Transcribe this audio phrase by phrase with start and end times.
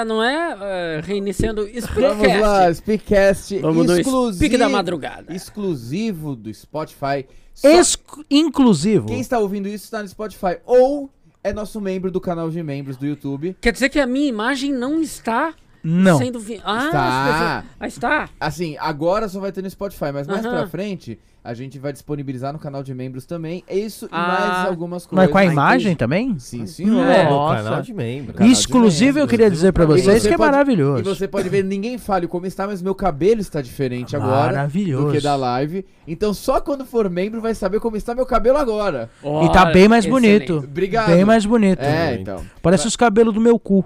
[0.00, 0.54] galera, não é?
[0.54, 1.66] Uh, reiniciando o
[2.00, 5.34] Vamos lá, Speakcast Vamos do exclusivo, Speak da madrugada.
[5.34, 7.26] exclusivo do Spotify.
[7.62, 9.06] Exclu- inclusivo.
[9.06, 11.10] quem está ouvindo isso está no Spotify ou
[11.44, 13.56] é nosso membro do canal de membros do YouTube.
[13.60, 16.18] Quer dizer que a minha imagem não está Não.
[16.18, 16.38] sendo...
[16.40, 16.60] Vi...
[16.64, 16.90] Ah, Está.
[16.90, 18.28] pessoas- Ah, está.
[18.38, 20.56] Assim, agora só vai ter no Spotify, mas mais Aham.
[20.58, 23.64] pra frente a gente vai disponibilizar no canal de membros também.
[23.66, 24.18] É isso e Ah.
[24.58, 25.24] mais algumas coisas.
[25.24, 26.38] Mas com a imagem também?
[26.38, 27.06] Sim, senhor.
[27.06, 27.24] É.
[27.28, 27.62] Nossa.
[27.64, 28.34] canal de membro.
[28.34, 31.00] Canal de Exclusivo eu membros, queria dizer pra E vocês você que é pode- maravilhoso.
[31.00, 35.06] E você pode ver, ninguém fale como está, mas meu cabelo está diferente agora Maravilhoso.
[35.06, 35.84] do que da live.
[36.06, 39.08] Então só quando for membro vai saber como está meu cabelo agora.
[39.22, 40.46] E tá bem mais Excelente.
[40.48, 40.64] bonito.
[40.68, 41.06] Obrigado.
[41.08, 41.80] Bem mais bonito.
[41.82, 42.44] É, então.
[42.60, 43.84] Parece os cabelos do meu cu.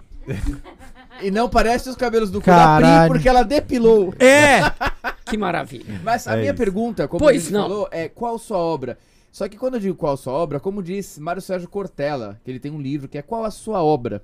[1.22, 3.08] E não parece os cabelos do cu da Caralho.
[3.08, 4.12] Pri, porque ela depilou.
[4.18, 4.60] É!
[5.24, 6.00] Que maravilha.
[6.02, 6.58] Mas a É minha isso.
[6.58, 7.62] pergunta, como Pois não.
[7.62, 8.98] falou, é qual sua obra?
[9.32, 12.60] Só que quando eu digo qual sua obra, como diz Mário Sérgio Cortella, que ele
[12.60, 14.22] tem um livro que é Qual a Sua Obra?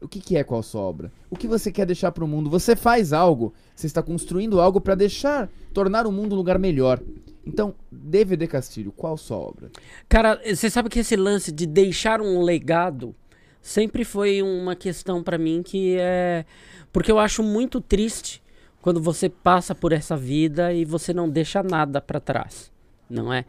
[0.00, 1.10] O que, que é qual a sua obra?
[1.30, 2.50] O que você quer deixar pro mundo?
[2.50, 7.00] Você faz algo, você está construindo algo para deixar, tornar o mundo um lugar melhor.
[7.46, 9.70] Então, DVD Castilho, qual a sua obra?
[10.08, 13.14] Cara, você sabe que esse lance de deixar um legado
[13.62, 16.44] sempre foi uma questão pra mim que é.
[16.92, 18.42] Porque eu acho muito triste
[18.84, 22.70] quando você passa por essa vida e você não deixa nada pra trás,
[23.08, 23.46] não é?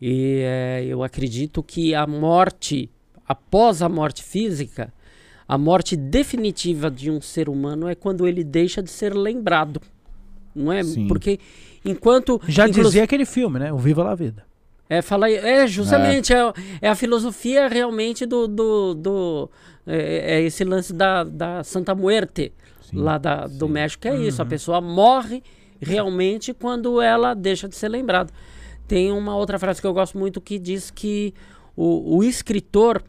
[0.00, 2.88] E é, eu acredito que a morte,
[3.26, 4.94] após a morte física,
[5.48, 9.82] a morte definitiva de um ser humano é quando ele deixa de ser lembrado,
[10.54, 10.84] não é?
[10.84, 11.08] Sim.
[11.08, 11.40] Porque
[11.84, 12.40] enquanto.
[12.46, 13.72] Já dizia aquele filme, né?
[13.72, 14.46] O Viva la Vida.
[14.88, 15.36] É, fala aí.
[15.36, 16.32] É, justamente.
[16.32, 18.46] É, é a filosofia realmente do.
[18.48, 19.50] do, do-
[19.86, 22.52] é, é esse lance da, da Santa Muerte,
[22.92, 24.06] lá da, do México.
[24.08, 24.42] É isso.
[24.42, 25.42] A pessoa morre
[25.80, 28.32] realmente quando ela deixa de ser lembrada.
[28.86, 31.32] Tem uma outra frase que eu gosto muito que diz que
[31.76, 33.02] o, o escritor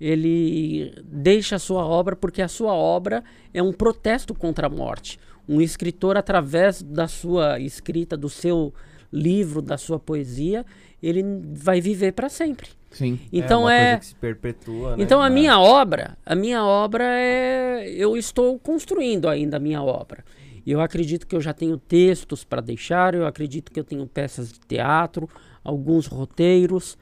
[0.00, 3.22] ele deixa a sua obra porque a sua obra
[3.52, 5.18] é um protesto contra a morte.
[5.48, 8.72] Um escritor, através da sua escrita, do seu
[9.14, 10.66] livro, da sua poesia,
[11.02, 11.22] ele
[11.54, 12.68] vai viver para sempre.
[12.90, 13.18] Sim.
[13.32, 15.02] Então é, coisa que se perpetua, né?
[15.02, 15.30] então a É.
[15.30, 20.24] minha obra, a minha obra é, eu estou construindo ainda a minha obra.
[20.66, 24.52] Eu acredito que eu já tenho textos para deixar, eu acredito que eu tenho peças
[24.52, 25.28] de teatro,
[25.62, 26.96] alguns roteiros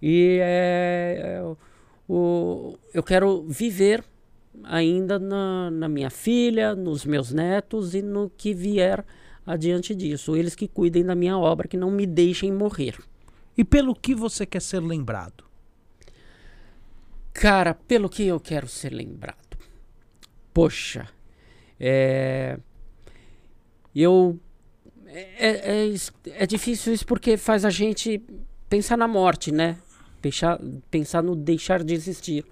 [0.00, 1.54] e é, é,
[2.08, 4.04] o, eu quero viver
[4.64, 9.04] ainda na, na minha filha, nos meus netos e no que vier
[9.46, 10.36] adiante disso.
[10.36, 12.96] Eles que cuidem da minha obra, que não me deixem morrer.
[13.56, 15.44] E pelo que você quer ser lembrado?
[17.32, 19.56] Cara, pelo que eu quero ser lembrado.
[20.52, 21.08] Poxa,
[21.78, 22.58] é.
[23.94, 24.38] Eu.
[25.06, 28.22] É, é, is- é difícil isso porque faz a gente
[28.68, 29.76] pensar na morte, né?
[30.22, 32.44] Pensar, pensar no deixar de existir.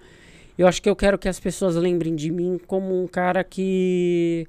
[0.56, 4.46] Eu acho que eu quero que as pessoas lembrem de mim como um cara que.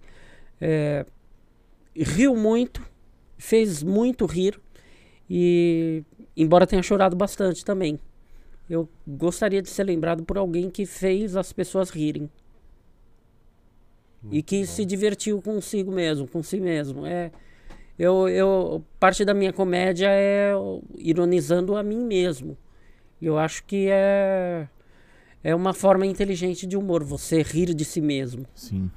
[0.59, 1.05] é,
[2.03, 2.85] riu muito,
[3.37, 4.59] fez muito rir
[5.29, 6.03] e.
[6.35, 7.99] Embora tenha chorado bastante também.
[8.69, 12.29] Eu gostaria de ser lembrado por alguém que fez as pessoas rirem.
[14.31, 17.05] e que se divertiu consigo mesmo, com si mesmo.
[17.05, 17.31] É,
[17.97, 20.53] eu, eu, parte da minha comédia é
[20.97, 22.57] ironizando a mim mesmo.
[23.21, 24.67] Eu acho que é,
[25.43, 28.45] é uma forma inteligente de humor, você rir de si mesmo.
[28.55, 28.89] Sim.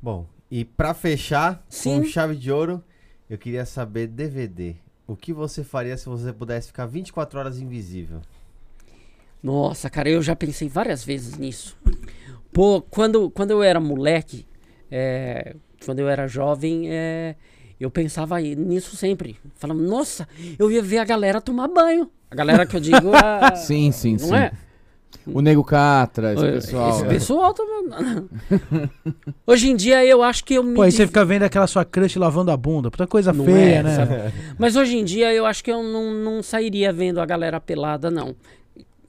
[0.00, 2.00] Bom, e pra fechar, Sim.
[2.00, 2.82] com chave de ouro,
[3.28, 4.76] eu queria saber DVD.
[5.06, 8.20] O que você faria se você pudesse ficar 24 horas invisível?
[9.42, 11.76] Nossa, cara, eu já pensei várias vezes nisso.
[12.52, 14.46] Pô, quando, quando eu era moleque,
[14.90, 15.54] é,
[15.84, 17.36] quando eu era jovem, é,
[17.78, 19.38] eu pensava nisso sempre.
[19.54, 20.28] Falava, nossa,
[20.58, 22.10] eu ia ver a galera tomar banho.
[22.30, 23.12] A galera que eu digo.
[23.14, 24.34] A, Sim, sim, não sim.
[24.34, 24.52] é?
[25.26, 26.90] O Nego Catra, esse pessoal.
[26.90, 28.28] Esse pessoal também.
[29.46, 30.74] Hoje em dia eu acho que eu me.
[30.74, 32.90] Pô, aí você fica vendo aquela sua crush lavando a bunda.
[32.90, 33.96] Puta coisa Não feia, é, né?
[33.96, 34.14] sabe?
[34.58, 38.10] Mas hoje em dia eu acho que eu não, não sairia vendo a galera pelada,
[38.10, 38.34] não.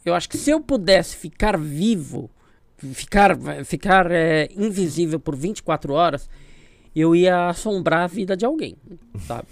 [0.06, 2.30] Eu acho que se eu pudesse ficar vivo,
[2.78, 6.30] ficar, ficar é, invisível por 24 horas,
[6.96, 8.76] eu ia assombrar a vida de alguém,
[9.26, 9.48] sabe?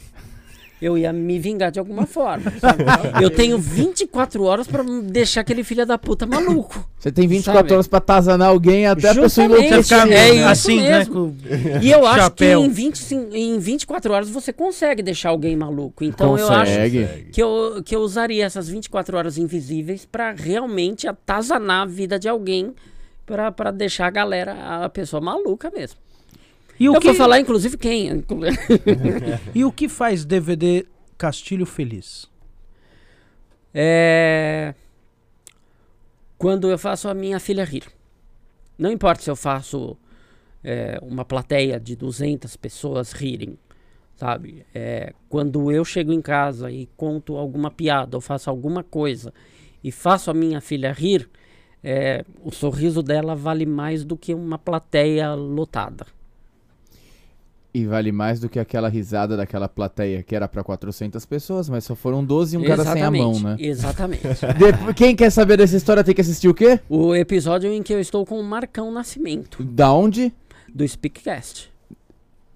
[0.79, 2.51] Eu ia me vingar de alguma forma.
[2.59, 2.83] sabe?
[3.21, 6.87] Eu tenho 24 horas pra deixar aquele filho da puta maluco.
[6.99, 7.73] Você tem 24 Sabe?
[7.73, 9.65] horas pra atazanar alguém até a pessoa Justamente.
[9.67, 9.97] enlouquecer.
[9.99, 10.29] Ficar É né?
[10.35, 10.97] isso assim, né?
[10.99, 11.13] mesmo.
[11.13, 11.35] com-
[11.81, 12.63] E eu acho que Chapéu.
[12.65, 16.03] em, 25, em 24 horas você consegue deixar alguém maluco.
[16.03, 17.27] Então eu acho Consegue.
[17.31, 22.27] que eu, que eu usaria essas 24 horas invisíveis pra realmente atazanar a vida de
[22.29, 22.73] alguém
[23.25, 24.53] pra pra deixar a galera,
[24.83, 25.97] a pessoa maluca mesmo.
[26.79, 28.23] E o, eu que, vou falar, inclusive, quem?
[29.53, 30.85] e o que faz DVD
[31.17, 32.29] Castilho feliz?
[33.73, 34.75] É...
[36.37, 37.83] Quando eu faço a minha filha rir.
[38.77, 39.97] Não importa se eu faço
[40.63, 43.57] é, uma plateia de 200 pessoas rirem,
[44.15, 44.65] sabe?
[44.73, 49.33] É, quando eu chego em casa e conto alguma piada ou faço alguma coisa
[49.83, 51.27] e faço a minha filha rir,
[51.83, 56.05] é, o sorriso dela vale mais do que uma plateia lotada.
[57.73, 61.83] E vale mais do que aquela risada daquela plateia que era pra 400 pessoas, mas
[61.83, 63.55] só foram 12 e um cara sem a mão, né?
[63.59, 64.23] Exatamente.
[64.57, 66.79] De- Quem quer saber dessa história tem que assistir o quê?
[66.89, 70.33] o episódio em que eu estou com o Marcão Nascimento, Da onde?
[70.73, 71.69] do Speakcast.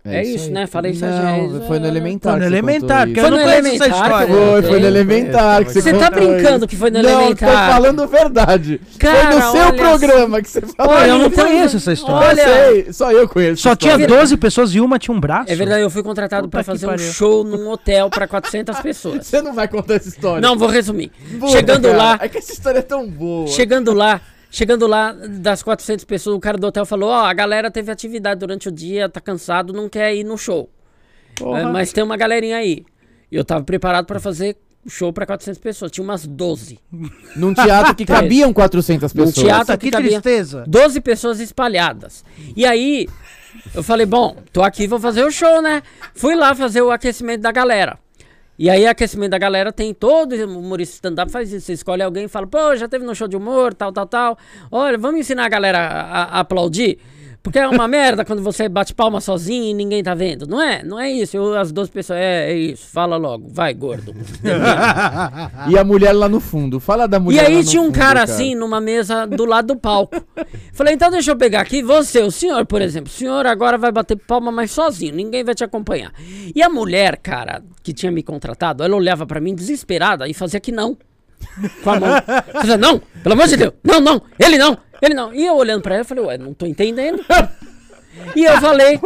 [0.03, 0.51] É isso, aí.
[0.51, 0.65] né?
[0.67, 2.31] Falei isso, Não, foi no É, elementar.
[2.33, 3.27] Foi no elementar, contou que isso.
[3.27, 4.27] eu não Foi no conheço essa elementar história.
[4.27, 6.67] Foi, foi no Foi, elementar que você Você tá brincando isso.
[6.67, 7.71] que foi no Não, tô elementar?
[7.71, 8.81] falando verdade.
[8.97, 10.93] Cara, foi no seu programa que você falou.
[10.95, 12.25] Olha, eu não conheço essa história.
[12.25, 12.43] Eu Olha,
[12.83, 13.61] sei, só eu conheço.
[13.61, 14.17] Só tinha história.
[14.19, 15.51] 12 pessoas e uma tinha um braço.
[15.51, 19.27] É verdade, eu fui contratado Puta pra fazer um show num hotel pra 400 pessoas.
[19.31, 20.41] Você não vai contar essa história.
[20.41, 21.11] Não, vou resumir.
[21.33, 21.97] Boa, Chegando cara.
[21.97, 23.45] lá, É que essa história é tão boa.
[23.47, 24.19] chegando lá,
[24.51, 28.39] chegando lá, das 400 pessoas, o cara do hotel falou: Ó, a galera teve atividade
[28.39, 30.69] durante o dia, tá cansado, não quer ir no show.
[31.35, 31.61] Porra.
[31.61, 32.85] É, mas tem uma galerinha aí.
[33.31, 34.57] E eu tava preparado pra fazer
[34.87, 35.91] show pra 400 pessoas.
[35.91, 36.77] Tinha umas 12.
[37.35, 39.45] Num teatro que cabiam 400 Num pessoas.
[39.45, 40.63] teatro- Puta, que que cabia- tristeza.
[40.67, 42.25] 12 pessoas espalhadas.
[42.55, 43.07] E aí,
[43.73, 45.81] eu falei, bom, tô aqui, vou fazer o show, né?
[46.13, 47.97] Fui lá fazer o aquecimento da galera.
[48.61, 51.65] E aí, aquecimento da galera tem todo humorista stand-up faz isso.
[51.65, 54.37] Você escolhe alguém e fala, pô, já teve no show de humor, tal, tal, tal.
[54.71, 56.99] Olha, vamos ensinar a galera a, a aplaudir.
[57.43, 60.45] Porque é uma merda quando você bate palma sozinho e ninguém tá vendo.
[60.45, 60.83] Não é?
[60.83, 61.35] Não é isso.
[61.35, 62.87] Eu, as 12 pessoas, é, é isso.
[62.87, 63.47] Fala logo.
[63.49, 64.13] Vai, gordo.
[65.69, 66.79] E a mulher lá no fundo.
[66.79, 69.67] Fala da E mulher lá aí tinha um fundo, cara, assim, numa mesa do lado
[69.67, 70.23] do palco.
[70.73, 71.81] Falei, então deixa eu pegar aqui.
[71.81, 73.11] Você, o senhor, por exemplo.
[73.11, 75.15] O senhor agora vai bater palma, mas sozinho.
[75.15, 76.11] Ninguém vai te acompanhar.
[76.55, 80.59] E a mulher, cara, que tinha me contratado, ela olhava pra mim desesperada e fazia
[80.59, 80.97] que não.
[81.83, 82.09] Com a mão.
[82.53, 83.73] Fazia, não, pelo amor de Deus.
[83.83, 85.33] Não, não, ele não, ele não.
[85.33, 87.23] E eu olhando pra ela, eu falei, ué, não tô entendendo.
[88.35, 88.99] E eu falei,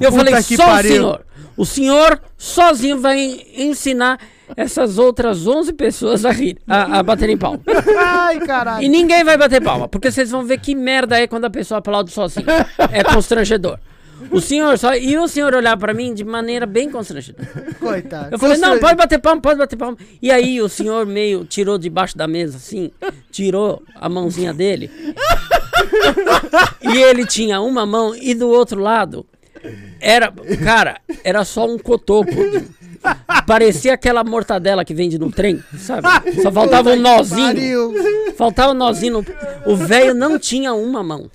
[0.00, 0.92] eu falei, que só pariu.
[0.92, 1.24] o senhor.
[1.56, 3.18] O senhor sozinho vai
[3.56, 4.20] ensinar
[4.56, 7.60] essas outras 11 pessoas a rir, a, a baterem palma.
[7.98, 8.82] Ai, caralho.
[8.84, 11.78] E ninguém vai bater palma, porque vocês vão ver que merda é quando a pessoa
[11.78, 12.46] aplaude sozinha.
[12.90, 13.78] É constrangedor.
[14.30, 14.94] O senhor só.
[14.94, 17.48] E o senhor olhar pra mim de maneira bem constrangedora.
[17.78, 18.28] Coitado.
[18.32, 19.96] Eu falei, não, pode bater palma, pode bater palma.
[20.20, 22.90] E aí o senhor meio tirou debaixo da mesa, assim,
[23.30, 24.90] tirou a mãozinha dele.
[26.82, 29.26] e ele tinha uma mão e do outro lado
[30.00, 30.32] era,
[30.64, 32.30] cara, era só um cotoco.
[33.46, 36.06] Parecia aquela mortadela que vende no trem, sabe?
[36.40, 37.92] Só faltava um nozinho.
[38.36, 39.12] Faltava um nozinho.
[39.14, 39.26] no-
[39.72, 41.28] O velho não tinha uma mão.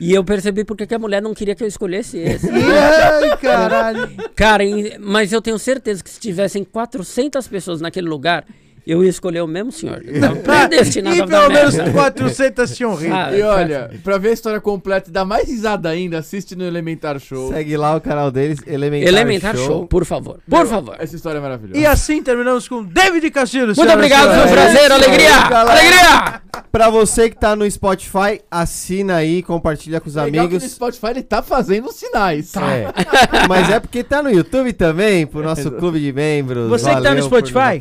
[0.00, 2.48] E eu percebi porque que a mulher não queria que eu escolhesse esse.
[2.50, 4.10] Ai, caralho.
[4.34, 4.64] Cara,
[5.00, 8.44] mas eu tenho certeza que se tivessem 400 pessoas naquele lugar,
[8.90, 10.02] eu ia escolher o mesmo senhor.
[10.42, 11.92] Predestinado E pelo menos merda.
[11.92, 13.14] 400 tinham rido.
[13.14, 16.64] Ah, E olha, pra ver a história completa e dar mais risada ainda, assiste no
[16.64, 17.52] Elementar Show.
[17.52, 19.66] Segue lá o canal deles, Elementar, Elementar show.
[19.66, 19.86] show.
[19.86, 20.38] por favor.
[20.48, 20.96] Por favor.
[20.98, 21.78] Essa história é maravilhosa.
[21.78, 23.74] E assim terminamos com David Castilho.
[23.76, 25.48] Muito obrigado, foi um prazer, alegria!
[25.48, 25.70] galera.
[25.80, 26.42] Alegria!
[26.72, 30.62] Pra você que tá no Spotify, assina aí, compartilha com os Legal que amigos.
[30.62, 32.52] no Spotify ele tá fazendo sinais.
[32.56, 33.46] É.
[33.48, 36.68] Mas é porque tá no YouTube também, pro nosso clube de membros.
[36.68, 37.80] Você que tá no Valeu por nos Spotify?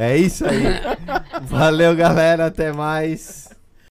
[0.00, 0.62] É isso aí.
[1.44, 2.46] Valeu, galera.
[2.46, 3.50] Até mais.